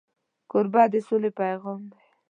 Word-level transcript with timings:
کوربه 0.51 0.83
د 0.91 0.93
سولې 1.07 1.31
پیغام 1.39 1.81
دی. 1.91 2.03